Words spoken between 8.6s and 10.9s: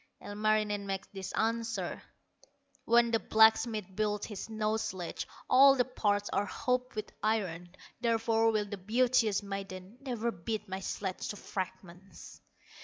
the beauteous maiden Never beat my